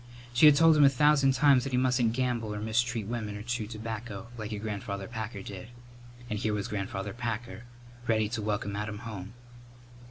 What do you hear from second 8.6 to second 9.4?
Adam home!